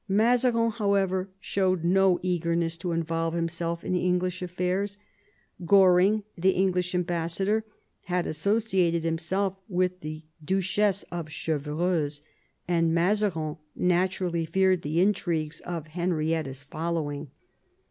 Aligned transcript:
Mazarin, 0.07 0.71
however, 0.71 1.29
showed 1.39 1.83
no 1.83 2.17
eagerness 2.23 2.75
to 2.75 2.91
involve 2.91 3.35
him 3.35 3.47
self 3.47 3.83
in 3.83 3.95
English 3.95 4.41
affairs. 4.41 4.97
Goring, 5.63 6.23
the 6.35 6.53
English 6.53 6.95
ambassador, 6.95 7.63
had 8.05 8.25
associated 8.25 9.03
himself 9.03 9.57
with 9.69 9.99
the 9.99 10.23
Duchess 10.43 11.03
of 11.11 11.27
Chevreuse, 11.31 12.23
and 12.67 12.95
Mazarin 12.95 13.57
naturally 13.75 14.43
feared 14.45 14.81
the 14.81 14.99
intrigues 14.99 15.59
of 15.59 15.85
Henrietta's 15.89 16.63
following. 16.63 17.29